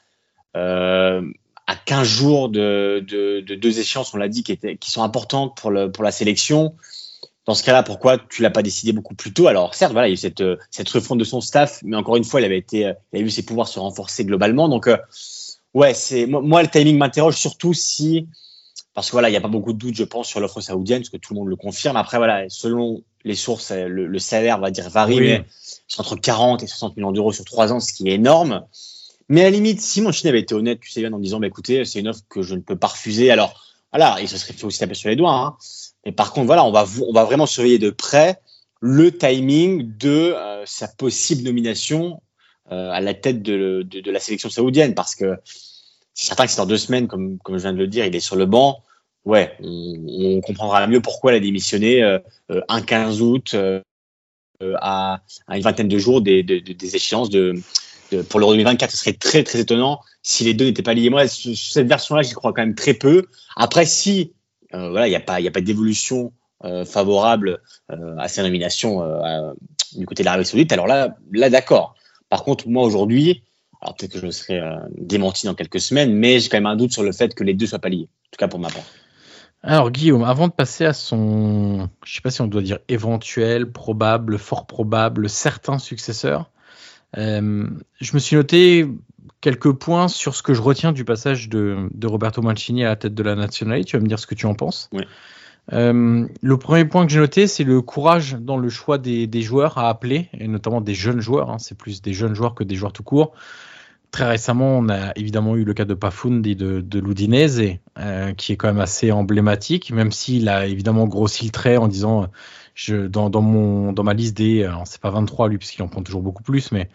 [0.56, 1.22] Euh,
[1.70, 5.04] à 15 jours de, de, de deux échéances, on l'a dit, qui, étaient, qui sont
[5.04, 6.74] importantes pour, le, pour la sélection.
[7.46, 9.46] Dans ce cas-là, pourquoi tu l'as pas décidé beaucoup plus tôt?
[9.46, 12.16] Alors certes, voilà, il y a eu cette, cette refonte de son staff, mais encore
[12.16, 14.68] une fois, il avait été, il avait vu ses pouvoirs se renforcer globalement.
[14.68, 14.96] Donc euh,
[15.72, 18.26] ouais, c'est moi, le timing m'interroge surtout si
[18.92, 21.02] parce que voilà, il n'y a pas beaucoup de doutes, je pense, sur l'offre saoudienne,
[21.02, 21.96] parce que tout le monde le confirme.
[21.96, 25.28] Après voilà, selon les sources, le, le salaire, on va dire, varie, Oui.
[25.28, 25.44] mais
[25.86, 28.64] c'est entre 40 et 60 millions d'euros sur trois ans, ce qui est énorme.
[29.30, 31.84] Mais à la limite, si Mancini avait été honnête, tu sais, en disant, bah, écoutez,
[31.84, 34.64] c'est une offre que je ne peux pas refuser, alors voilà, il se serait fait
[34.64, 35.32] aussi taper sur les doigts.
[35.32, 35.56] Hein.
[36.04, 36.84] Mais par contre, voilà, on va,
[37.24, 38.40] vraiment surveiller de près
[38.80, 42.20] le timing de euh, sa possible nomination
[42.72, 45.36] euh, à la tête de, la sélection saoudienne, parce que
[46.12, 48.20] c'est certain que c'est dans deux semaines, comme, je viens de le dire, il est
[48.20, 48.82] sur le banc.
[49.24, 52.18] Ouais, on, comprendra mieux pourquoi elle a démissionné euh,
[52.68, 53.54] un 15 août
[54.80, 56.64] à, une vingtaine de jours des,
[56.94, 57.54] échéances de
[58.28, 58.90] pour l'Euro 2024.
[58.90, 61.10] Ce serait très très étonnant si les deux n'étaient pas liés.
[61.10, 63.26] Moi, cette version-là, j'y crois quand même très peu.
[63.56, 64.32] Après, si
[64.74, 66.32] euh, voilà, il n'y a pas, a pas d'évolution
[66.64, 69.02] euh, favorable euh, à ces nominations
[69.96, 70.72] du côté de l'Arabie Saoudite.
[70.72, 71.94] Alors là, là, d'accord.
[72.28, 73.42] Par contre, moi aujourd'hui,
[73.80, 74.60] alors peut-être que je serai
[74.96, 77.54] démenti dans quelques semaines, mais j'ai quand même un doute sur le fait que les
[77.54, 78.08] deux soient pas liés.
[78.08, 78.84] En tout cas pour ma part.
[79.62, 83.70] Alors Guillaume, avant de passer à son, je sais pas si on doit dire éventuel,
[83.70, 86.50] probable, fort probable, certain successeur,
[87.16, 87.66] euh,
[88.00, 88.86] je me suis noté
[89.40, 92.96] quelques points sur ce que je retiens du passage de, de, Roberto Mancini à la
[92.96, 93.90] tête de la nationalité.
[93.90, 94.88] Tu vas me dire ce que tu en penses.
[94.92, 95.04] Oui.
[95.72, 99.42] Euh, le premier point que j'ai noté, c'est le courage dans le choix des, des,
[99.42, 101.50] joueurs à appeler, et notamment des jeunes joueurs.
[101.50, 103.32] Hein, c'est plus des jeunes joueurs que des joueurs tout court.
[104.10, 107.62] Très récemment, on a évidemment eu le cas de Pafundi de, de l'Udinese,
[107.98, 111.86] euh, qui est quand même assez emblématique, même s'il a évidemment grossi le trait en
[111.86, 112.26] disant
[112.80, 113.42] je, dans, dans,
[114.02, 116.88] ma liste des, alors c'est pas 23 lui, puisqu'il en prend toujours beaucoup plus, mais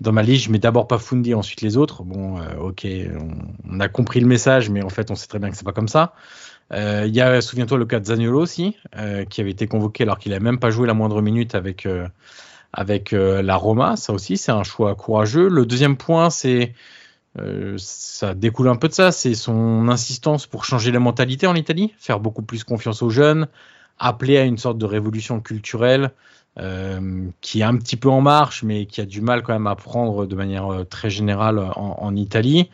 [0.00, 2.02] dans ma liste, je mets d'abord Pafundi, ensuite les autres.
[2.02, 2.84] Bon, euh, ok,
[3.68, 5.72] on, a compris le message, mais en fait, on sait très bien que c'est pas
[5.72, 6.14] comme ça.
[6.72, 10.02] Euh, il y a, souviens-toi, le cas de Zaniolo aussi, euh, qui avait été convoqué
[10.02, 12.08] alors qu'il a même pas joué la moindre minute avec euh,
[12.72, 13.96] avec euh, la Roma.
[13.96, 15.48] Ça aussi, c'est un choix courageux.
[15.48, 16.74] Le deuxième point, c'est
[17.38, 21.54] euh, ça découle un peu de ça, c'est son insistance pour changer la mentalité en
[21.54, 23.46] Italie, faire beaucoup plus confiance aux jeunes,
[24.00, 26.10] appeler à une sorte de révolution culturelle
[26.58, 29.68] euh, qui est un petit peu en marche, mais qui a du mal quand même
[29.68, 32.68] à prendre de manière euh, très générale en, en Italie.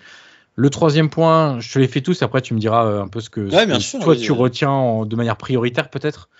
[0.55, 3.21] Le troisième point, je te les fais tous, après tu me diras euh, un peu
[3.21, 4.39] ce que, ouais, ce que sûr, toi oui, tu oui.
[4.39, 6.31] retiens en, de manière prioritaire peut-être.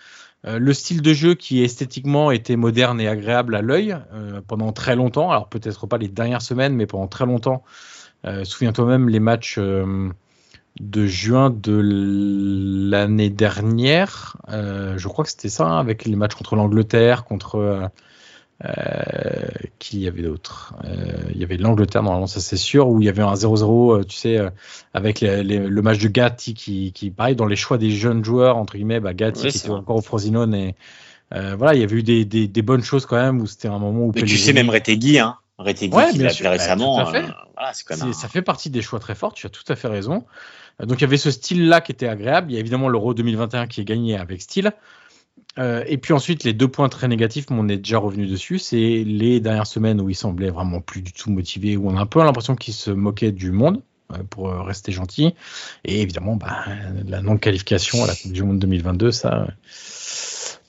[0.46, 4.72] Euh, le style de jeu qui esthétiquement était moderne et agréable à l'œil euh, pendant
[4.72, 7.62] très longtemps, alors peut-être pas les dernières semaines, mais pendant très longtemps.
[8.25, 10.09] Euh, Souviens-toi même les matchs euh,
[10.80, 11.80] de juin de
[12.90, 17.90] l'année dernière, euh, je crois que c'était ça, hein, avec les matchs contre l'Angleterre, contre
[18.64, 20.74] euh, qui y avait d'autres?
[21.34, 24.16] Il y avait l'Angleterre, normalement, ça c'est sûr, où il y avait un 0-0, tu
[24.16, 24.38] sais,
[24.94, 28.24] avec les, les, le match de Gatti qui, qui, pareil, dans les choix des jeunes
[28.24, 29.78] joueurs, entre guillemets, bah, Gatti qui était vrai.
[29.78, 30.74] encore au Frosinone et
[31.34, 33.68] euh, voilà, il y avait eu des, des, des bonnes choses quand même où c'était
[33.68, 35.36] un moment où Mais tu sais, même Retegui, hein.
[35.58, 36.98] Retegui, Ouais, qui l'a fait Bah, récemment.
[36.98, 37.24] à fait.
[37.24, 38.08] euh, voilà, quand même.
[38.08, 40.24] un- Ça fait partie des choix très forts, tu as tout à fait raison.
[40.82, 42.50] Euh, Donc il y avait ce style-là qui était agréable.
[42.50, 44.72] Il y a évidemment l'Euro 2021 qui est gagné avec style.
[45.58, 48.58] Euh, et puis ensuite, les deux points très négatifs, mais on est déjà revenu dessus,
[48.58, 52.00] c'est les dernières semaines où il semblait vraiment plus du tout motivé, où on a
[52.00, 53.80] un peu l'impression qu'il se moquait du monde,
[54.12, 55.34] euh, pour rester gentil.
[55.84, 56.64] Et évidemment, bah,
[57.06, 59.46] la non-qualification à la Coupe du Monde 2022, ça,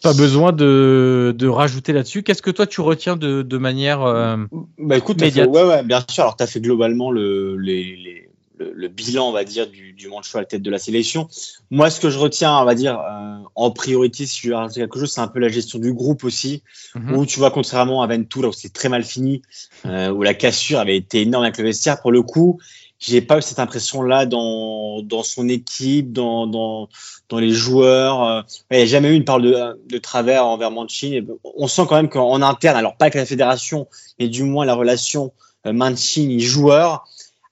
[0.02, 2.24] pas besoin de, de rajouter là-dessus.
[2.24, 4.38] Qu'est-ce que toi tu retiens de, de manière euh,
[4.78, 6.24] Bah écoute, fait, ouais, ouais, bien sûr.
[6.24, 8.30] Alors, tu as fait globalement le, les, les,
[8.60, 11.28] le, le bilan, on va dire, du, du manche à la tête de la sélection.
[11.72, 14.82] Moi, ce que je retiens, on va dire, euh, en priorité, si je veux rajouter
[14.82, 16.64] quelque chose, c'est un peu la gestion du groupe aussi.
[16.96, 17.16] mhm.
[17.16, 19.42] Où tu vois, contrairement à Ventoux, là où c'est très mal fini,
[19.86, 22.60] euh, où la cassure avait été énorme avec le vestiaire, pour le coup,
[23.00, 26.90] j'ai pas eu cette impression-là dans, dans son équipe, dans, dans,
[27.38, 28.24] les joueurs.
[28.24, 31.26] Euh, Il n'y a jamais eu une parole de, travers envers Mancini.
[31.44, 33.88] On sent quand même qu'en interne, alors pas avec la fédération,
[34.20, 35.32] mais du moins la relation
[35.66, 37.06] euh, Mancini-joueur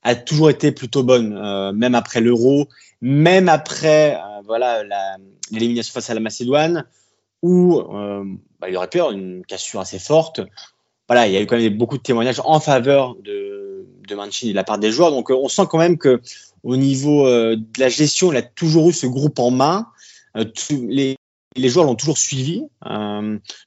[0.03, 2.67] a toujours été plutôt bonne, euh, même après l'Euro,
[3.01, 4.84] même après voilà
[5.51, 6.86] l'élimination face à la Macédoine,
[7.41, 7.81] où
[8.60, 10.41] bah, il y aurait pu y avoir une cassure assez forte.
[11.08, 13.64] Voilà, il y a eu quand même beaucoup de témoignages en faveur de,
[14.07, 15.11] de Mancini de la part des joueurs.
[15.11, 16.21] Donc euh, on sent quand même que
[16.63, 19.87] au niveau euh, de la gestion, il a toujours eu ce groupe en main.
[20.37, 20.45] Euh,
[20.87, 21.15] les,
[21.55, 22.63] les joueurs l'ont toujours suivi.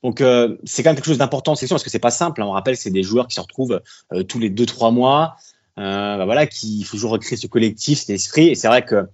[0.03, 0.23] Donc
[0.65, 2.43] c'est quand même quelque chose d'important en sélection parce que c'est pas simple.
[2.43, 2.47] hein.
[2.47, 3.81] On rappelle que c'est des joueurs qui se retrouvent
[4.29, 5.37] tous les deux trois mois.
[5.77, 8.49] Bah voilà, qui il faut toujours recréer ce collectif, cet esprit.
[8.49, 9.09] Et c'est vrai que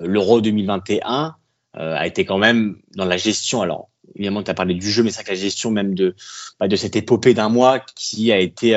[0.00, 1.36] l'Euro 2021
[1.76, 3.62] euh, a été quand même dans la gestion.
[3.62, 6.16] Alors évidemment, tu as parlé du jeu, mais c'est vrai que la gestion même de
[6.58, 8.74] bah, de cette épopée d'un mois qui a été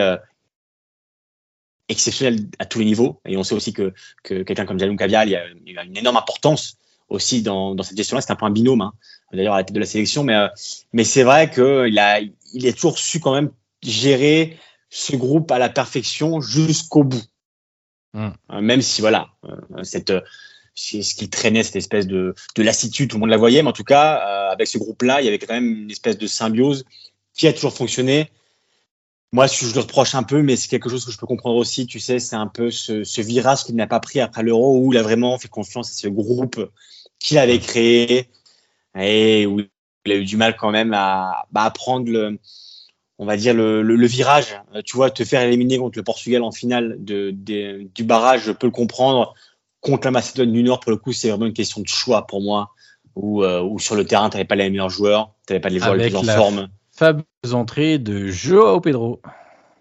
[1.89, 3.21] exceptionnelle à tous les niveaux.
[3.25, 3.93] Et on sait aussi que,
[4.23, 6.77] que quelqu'un comme Jalou Cavial, il a, il a une énorme importance
[7.09, 8.21] aussi dans, dans cette gestion-là.
[8.21, 8.93] C'est un peu un binôme, hein,
[9.33, 10.23] d'ailleurs, à la tête de la sélection.
[10.23, 10.47] Mais, euh,
[10.93, 12.21] mais c'est vrai qu'il a,
[12.53, 14.57] il a toujours su quand même gérer
[14.89, 17.23] ce groupe à la perfection jusqu'au bout.
[18.13, 18.29] Mm.
[18.51, 20.13] Euh, même si, voilà, euh, cette,
[20.75, 23.73] ce qui traînait, cette espèce de, de lassitude, tout le monde la voyait, mais en
[23.73, 24.13] tout cas,
[24.51, 26.85] avec ce groupe-là, il y avait quand même une espèce de symbiose
[27.35, 28.31] qui a toujours fonctionné.
[29.33, 31.87] Moi, je le reproche un peu, mais c'est quelque chose que je peux comprendre aussi.
[31.87, 34.93] Tu sais, c'est un peu ce, ce virage qu'il n'a pas pris après l'Euro où
[34.93, 36.69] il a vraiment fait confiance à ce groupe
[37.17, 38.29] qu'il avait créé
[38.95, 39.61] et où
[40.05, 42.37] il a eu du mal quand même à, bah, à prendre le,
[43.17, 44.55] on va dire le, le, virage.
[44.85, 48.51] Tu vois, te faire éliminer contre le Portugal en finale de, de, du barrage, je
[48.51, 49.33] peux le comprendre.
[49.81, 52.41] Contre la Macédoine du Nord, pour le coup, c'est vraiment une question de choix pour
[52.41, 52.69] moi.
[53.15, 55.69] Où, euh, où sur le terrain, tu n'avais pas les meilleurs joueurs, tu n'avais pas
[55.69, 56.69] les joueurs les plus en forme.
[56.95, 59.19] Fameuse entrée de Joao Pedro.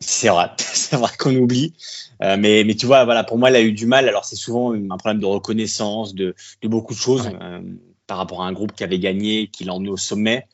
[0.01, 1.75] C'est vrai, c'est vrai qu'on oublie.
[2.22, 4.09] Euh, mais, mais tu vois, voilà, pour moi, il a eu du mal.
[4.09, 7.61] Alors, c'est souvent un problème de reconnaissance, de, de beaucoup de choses euh,
[8.07, 10.46] par rapport à un groupe qui avait gagné, qui l'a emmené au sommet.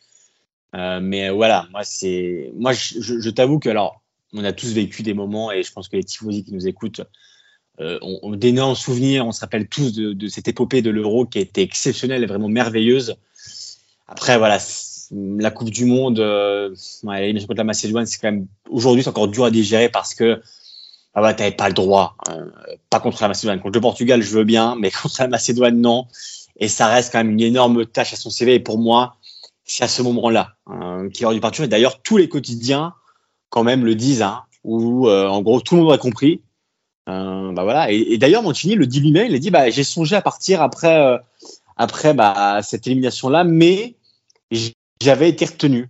[0.75, 4.03] Euh, mais voilà, moi, c'est, moi, je, je, je t'avoue que, alors,
[4.35, 7.03] on a tous vécu des moments, et je pense que les tifosi qui nous écoutent
[7.81, 9.25] euh, ont, ont d'énormes souvenirs.
[9.25, 12.27] On se rappelle tous de, de cette épopée de l'Euro qui a été exceptionnelle et
[12.27, 13.16] vraiment merveilleuse.
[14.09, 14.59] Après, voilà,
[15.11, 19.29] la Coupe du Monde, euh, ouais, contre la Macédoine, c'est quand même aujourd'hui c'est encore
[19.29, 20.40] dur à digérer parce que
[21.14, 22.47] ah ouais, t'avais pas le droit, euh,
[22.90, 26.07] pas contre la Macédoine, contre le Portugal, je veux bien, mais contre la Macédoine, non.
[26.61, 28.55] Et ça reste quand même une énorme tâche à son CV.
[28.55, 29.16] Et pour moi,
[29.64, 31.64] c'est à ce moment-là euh, qu'il aurait dû partir.
[31.64, 32.94] Et d'ailleurs, tous les quotidiens
[33.49, 36.42] quand même le disent, hein, où euh, en gros tout le monde a compris.
[37.09, 37.90] Euh, bah voilà.
[37.90, 39.29] Et, d'ailleurs, Mancini le dit lui-même.
[39.29, 41.18] Il a dit, bah j'ai songé à partir après euh,
[41.77, 43.94] après bah, cette élimination-là, mais
[45.02, 45.88] j'avais été retenu.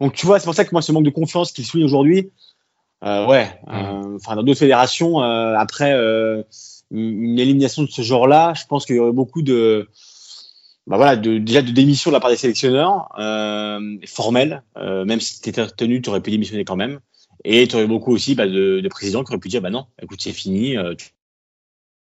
[0.00, 2.30] Donc tu vois, c'est pour ça que moi ce manque de confiance qu'il souligne aujourd'hui,
[3.02, 5.92] euh, ouais, euh, enfin dans d'autres fédérations, euh, après
[6.90, 9.88] une élimination de ce genre-là, je pense qu'il y aurait beaucoup de,
[10.86, 13.08] bah voilà, de, déjà de démission de la part des sélectionneurs,
[14.06, 17.00] formels, même si tu étais retenu, tu aurais pu démissionner quand même.
[17.44, 19.86] Et tu aurais beaucoup aussi bah, de, de présidents qui auraient pu dire, bah non,
[20.02, 20.76] écoute, c'est fini.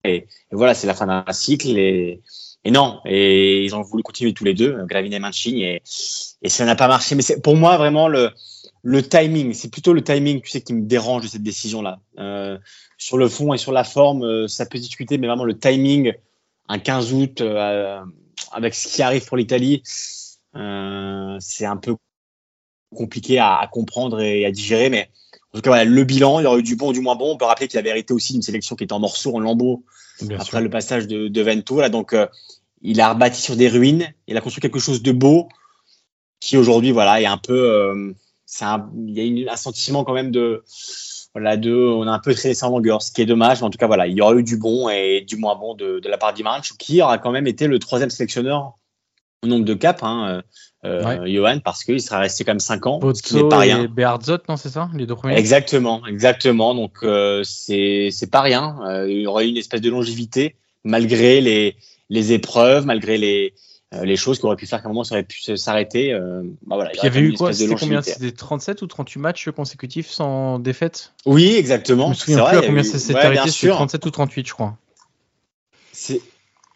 [0.05, 1.77] Et, et, voilà, c'est la fin d'un cycle.
[1.77, 2.23] Et,
[2.67, 6.65] et non, et ils ont voulu continuer tous les deux, Gravine et Mancini, et, ça
[6.65, 7.15] n'a pas marché.
[7.15, 8.33] Mais pour moi vraiment le,
[9.09, 12.01] timing, c'est plutôt le timing, tu sais, qui me dérange de cette décision-là.
[12.19, 12.59] Euh,
[12.99, 16.13] sur le fond et sur la forme, euh, ça peut discuter, mais vraiment le timing,
[16.69, 18.01] un 15 août, euh,
[18.51, 21.95] avec ce qui arrive pour l'Italie, c'est un peu
[22.97, 24.91] compliqué à, à, comprendre et à digérer.
[24.91, 25.09] Mais
[25.57, 27.33] en tout cas, voilà, le bilan, il y aurait eu du bon, du moins bon.
[27.33, 29.85] On peut rappeler qu'il avait hérité aussi d'une sélection qui était en morceaux, en lambeaux,
[30.21, 30.61] Bien après sûr.
[30.61, 31.81] le passage de, de Vento.
[31.81, 32.27] Là, donc, euh,
[32.83, 34.07] il a rebâti sur des ruines.
[34.27, 35.49] Il a construit quelque chose de beau
[36.41, 37.59] qui aujourd'hui, voilà, est un peu.
[37.59, 38.13] Euh,
[38.61, 40.63] un, il y a une, un sentiment quand même de.
[41.33, 43.61] Voilà, de, on a un peu traité en longueur, ce qui est dommage.
[43.61, 45.75] Mais en tout cas, voilà, il y aura eu du bon et du moins bon
[45.75, 48.75] de, de la part d'Imanch, qui aura quand même été le troisième sélectionneur
[49.45, 50.43] nombre de caps, hein,
[50.85, 51.33] euh, ouais.
[51.33, 53.01] Johan, parce qu'il sera resté quand même 5 ans.
[53.15, 53.83] Ce qui n'est pas rien.
[53.83, 55.37] Et Bearzot, non, c'est ça, les deux premiers?
[55.37, 56.75] Exactement, exactement.
[56.75, 58.79] Donc, euh, c'est pas rien.
[58.87, 61.77] Euh, il y aura eu une espèce de longévité, malgré les,
[62.09, 63.55] les épreuves, malgré les,
[63.95, 66.13] euh, les choses qui auraient pu faire qu'à un moment ça aurait pu s'arrêter.
[66.13, 67.53] Euh, bah voilà, il y, avait eu quoi?
[67.53, 68.03] C'était combien?
[68.03, 71.13] C'était 37 ou 38 matchs consécutifs sans défaite?
[71.25, 72.07] Oui, exactement.
[72.07, 74.49] Je me souviens plus vrai, à combien ça s'était ouais, arrêté, c'était 37 ou 38,
[74.49, 74.77] je crois.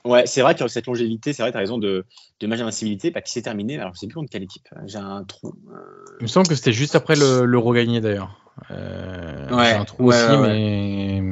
[0.04, 2.04] C'est Ouais, c'est vrai a cette longévité, c'est vrai, tu as raison, de,
[2.40, 3.78] de match d'invincibilité bah, qui s'est terminé.
[3.78, 4.68] Alors, je sais plus contre quelle équipe.
[4.86, 5.54] J'ai un trou.
[5.70, 5.76] Euh...
[6.20, 8.36] Il me semble que c'était juste après l'Euro gagné d'ailleurs.
[8.70, 11.22] Euh, ouais, un trou ouais, aussi, ouais, mais.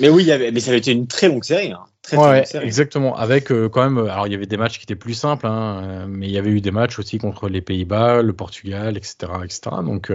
[0.00, 1.72] Mais oui, il y avait, mais ça avait été une très longue série.
[1.72, 1.84] Hein.
[2.02, 2.66] Très, très longue série.
[2.66, 3.16] exactement.
[3.16, 6.06] Avec euh, quand même, alors il y avait des matchs qui étaient plus simples, hein,
[6.08, 9.60] mais il y avait eu des matchs aussi contre les Pays-Bas, le Portugal, etc., etc.
[9.84, 10.12] Donc.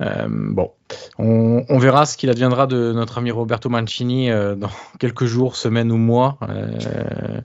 [0.00, 0.72] Euh, bon,
[1.18, 5.56] on, on, verra ce qu'il adviendra de notre ami Roberto Mancini euh, dans quelques jours,
[5.56, 6.38] semaines ou mois.
[6.42, 7.40] Euh,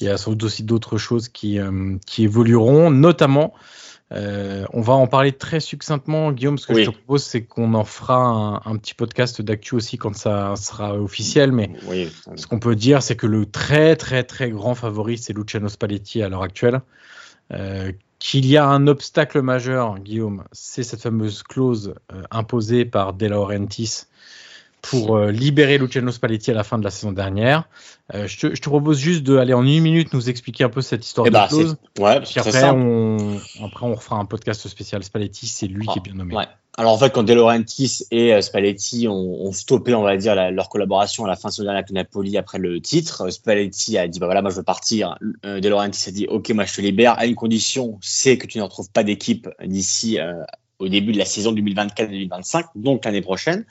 [0.00, 3.54] il y a sans doute aussi d'autres choses qui, euh, qui évolueront, notamment.
[4.12, 6.58] Euh, on va en parler très succinctement, Guillaume.
[6.58, 6.84] Ce que oui.
[6.84, 10.54] je te propose, c'est qu'on en fera un, un petit podcast d'actu aussi quand ça
[10.56, 11.52] sera officiel.
[11.52, 12.12] Mais oui.
[12.36, 16.22] ce qu'on peut dire, c'est que le très très très grand favori, c'est Luciano Spalletti
[16.22, 16.82] à l'heure actuelle,
[17.52, 17.92] euh,
[18.24, 23.26] qu'il y a un obstacle majeur, Guillaume, c'est cette fameuse clause euh, imposée par De
[23.26, 24.04] Laurentiis
[24.80, 27.68] pour euh, libérer Luciano Spalletti à la fin de la saison dernière.
[28.14, 30.80] Euh, je, te, je, te, propose juste d'aller en une minute nous expliquer un peu
[30.80, 31.76] cette histoire eh de bah, clause.
[31.98, 35.98] Ouais, puis après on, après, on refera un podcast spécial Spalletti, c'est lui ah, qui
[35.98, 36.34] est bien nommé.
[36.34, 36.48] Ouais.
[36.76, 37.34] Alors en fait, quand De
[38.10, 41.68] et Spalletti ont, ont, stoppé, on va dire, la, leur collaboration à la fin de
[41.68, 45.16] avec Napoli après le titre, Spalletti a dit bah voilà, moi je veux partir.
[45.44, 48.58] Euh, De a dit ok, moi je te libère à une condition, c'est que tu
[48.58, 50.42] ne retrouves pas d'équipe d'ici euh,
[50.80, 53.64] au début de la saison 2024-2025, donc l'année prochaine.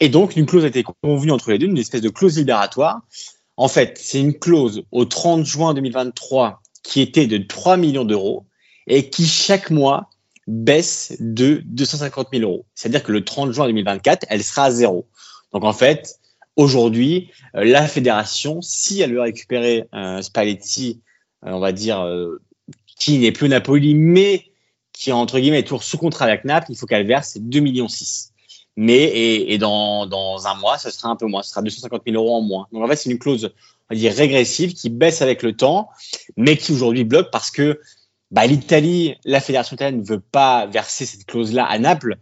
[0.00, 3.00] Et donc une clause a été convenue entre les deux, une espèce de clause libératoire.
[3.58, 8.46] En fait, c'est une clause au 30 juin 2023 qui était de 3 millions d'euros
[8.86, 10.08] et qui chaque mois
[10.48, 12.64] baisse de 250 000 euros.
[12.74, 15.06] C'est-à-dire que le 30 juin 2024, elle sera à zéro.
[15.52, 16.18] Donc en fait,
[16.56, 21.00] aujourd'hui, euh, la fédération, si elle veut récupérer euh, Spalletti,
[21.44, 22.40] euh, on va dire, euh,
[22.98, 24.46] qui n'est plus Napoli, mais
[24.92, 27.88] qui entre guillemets est toujours sous contrat avec Naples, il faut qu'elle verse 2 millions
[27.88, 28.32] 6.
[28.76, 29.04] mais
[29.48, 32.36] et, dans, dans, un mois, ce sera un peu moins, ce sera 250 000 euros
[32.36, 32.66] en moins.
[32.72, 33.52] Donc en fait, c'est une clause,
[33.90, 35.90] on va dire régressive, qui baisse avec le temps,
[36.36, 37.80] mais qui aujourd'hui bloque parce que
[38.30, 42.18] bah, l'Italie, la fédération italienne ne veut pas verser cette clause-là à Naples,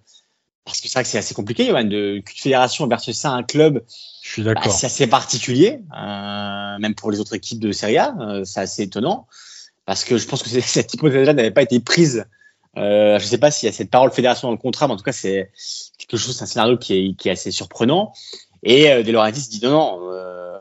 [0.64, 3.34] parce que c'est vrai que c'est assez compliqué, Johan, de qu'une fédération verse ça à
[3.34, 3.84] un club.
[4.22, 4.64] Je suis d'accord.
[4.64, 8.60] Bah, c'est assez particulier, euh, même pour les autres équipes de Serie A, euh, c'est
[8.60, 9.26] assez étonnant,
[9.84, 12.24] parce que je pense que cette hypothèse-là n'avait pas été prise.
[12.76, 14.94] Euh, je ne sais pas s'il y a cette parole fédération dans le contrat, mais
[14.94, 15.50] en tout cas, c'est
[15.98, 18.12] quelque chose, c'est un scénario qui est, qui est assez surprenant.
[18.62, 20.60] Et De Laurentiis dit non, non.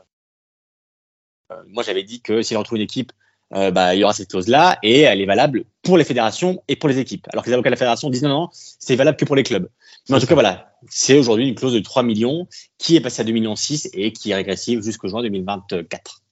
[1.68, 3.12] Moi, j'avais dit que s'il retrouve une équipe,
[3.54, 6.76] euh, bah, il y aura cette clause-là et elle est valable pour les fédérations et
[6.76, 7.26] pour les équipes.
[7.32, 9.44] Alors que les avocats de la fédération disent non, non, c'est valable que pour les
[9.44, 9.68] clubs.
[10.08, 13.22] Mais en tout cas, voilà, c'est aujourd'hui une clause de 3 millions qui est passée
[13.22, 16.22] à 2 millions 6 et qui est régressive jusqu'au juin 2024.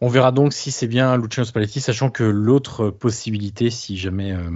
[0.00, 4.50] On verra donc si c'est bien Luciano Spalletti, sachant que l'autre possibilité, si jamais euh,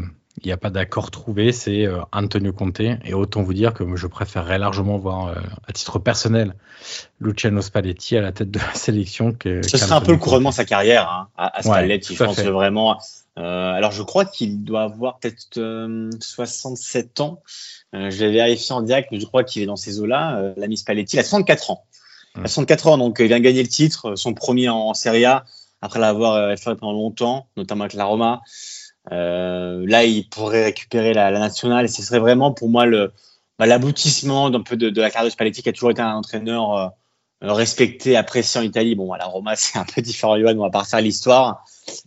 [0.47, 2.81] n'y a pas d'accord trouvé, c'est euh, Antonio Conte.
[2.81, 5.35] Et autant vous dire que je préférerais largement voir, euh,
[5.67, 6.55] à titre personnel,
[7.21, 9.33] Luciano Spalletti à la tête de la sélection.
[9.33, 12.15] Que, Ce serait un peu le couronnement de sa carrière hein, à, Spalletti.
[12.15, 12.99] je pense vraiment.
[13.39, 15.61] Euh, alors, je crois qu'il doit avoir peut-être
[16.21, 17.43] 67 ans.
[17.93, 20.55] je l'ai vérifié en direct, mais je crois qu'il est dans ces eaux-là.
[20.57, 21.85] L'ami Spalletti, il a 64 ans.
[22.37, 25.45] Il a 64 ans, donc il vient gagner le titre, son premier en, Serie A,
[25.83, 28.43] après l'avoir fait pendant longtemps, notamment avec la Roma.
[29.13, 33.13] Euh, là, il pourrait récupérer la, la, nationale et ce serait vraiment pour moi le
[33.59, 36.15] bah, l'aboutissement d'un peu de, de, la carrière de Spalletti qui a toujours été un
[36.15, 36.89] entraîneur euh,
[37.43, 38.95] respecté, apprécié en Italie.
[38.95, 41.65] Bon, à la Roma, c'est un peu différent, Johan, on va partir à l'histoire.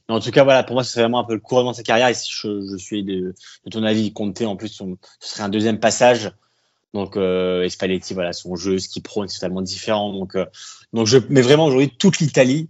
[0.07, 1.77] Mais en tout cas, voilà, pour moi, ce serait vraiment un peu le couronnement de
[1.77, 2.09] sa carrière.
[2.09, 3.33] Et si je, je suis de,
[3.71, 4.85] ton avis, compter en plus, ce
[5.19, 6.31] serait un deuxième passage.
[6.93, 10.12] Donc, euh, et voilà, son jeu, ce qu'il prône, c'est totalement différent.
[10.12, 10.45] Donc, euh,
[10.93, 12.67] donc je mets vraiment aujourd'hui toute l'Italie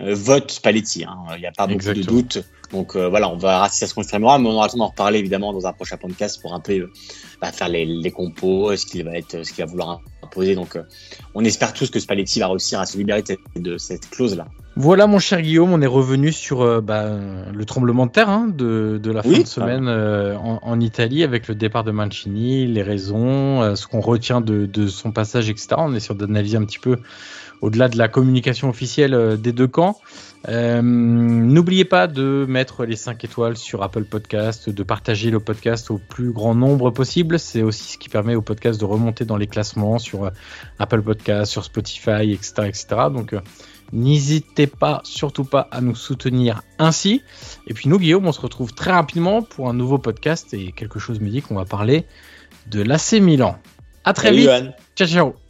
[0.00, 1.04] euh, vote Spalletti.
[1.04, 1.16] Hein.
[1.36, 2.42] Il n'y a pas beaucoup de doutes.
[2.72, 4.86] Donc euh, voilà, on verra si ça se confirmera, mais on aura le temps d'en
[4.86, 6.92] reparler évidemment dans un prochain podcast pour un peu euh,
[7.40, 10.54] bah, faire les, les compos, ce qu'il va être, ce qu'il va vouloir imposer.
[10.54, 10.78] Donc
[11.34, 13.24] on espère tous que Spalletti va réussir à se libérer
[13.56, 14.46] de, cette clause là.
[14.76, 17.18] Voilà mon cher Guillaume, on est revenu sur bah,
[17.52, 21.48] le tremblement de terre hein, de, de, la fin de semaine en, en, Italie avec
[21.48, 25.66] le départ de Mancini, les raisons, ce qu'on retient de, de, son passage, etc.
[25.78, 26.98] On est sûr d'analyser un petit peu
[27.62, 29.98] au-delà de la communication officielle euh, des deux camps.
[30.48, 35.90] Euh, N'oubliez pas de mettre les 5 étoiles sur Apple Podcast, de partager le podcast
[35.90, 37.38] au plus grand nombre possible.
[37.38, 40.30] C'est aussi ce qui permet au podcast de remonter dans les classements sur euh,
[40.78, 42.52] Apple Podcast, sur Spotify, etc.
[42.66, 42.86] etc.
[43.12, 43.40] Donc euh,
[43.92, 47.22] n'hésitez pas, surtout pas, à nous soutenir ainsi.
[47.66, 50.98] Et puis nous, Guillaume, on se retrouve très rapidement pour un nouveau podcast et quelque
[50.98, 52.06] chose me dit qu'on va parler
[52.68, 53.58] de l'AC Milan.
[54.04, 54.48] À très vite.
[54.96, 55.49] Ciao, ciao.